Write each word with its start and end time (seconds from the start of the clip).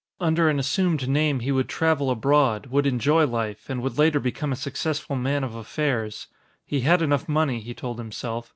Under 0.19 0.49
an 0.49 0.57
assumed 0.57 1.07
name 1.07 1.41
he 1.41 1.51
would 1.51 1.69
travel 1.69 2.09
abroad, 2.09 2.65
would 2.71 2.87
enjoy 2.87 3.27
life, 3.27 3.69
and 3.69 3.83
would 3.83 3.99
later 3.99 4.19
become 4.19 4.51
a 4.51 4.55
successful 4.55 5.15
man 5.15 5.43
of 5.43 5.53
affairs. 5.53 6.25
He 6.65 6.79
had 6.81 7.03
enough 7.03 7.29
money, 7.29 7.59
he 7.59 7.75
told 7.75 7.99
himself. 7.99 8.49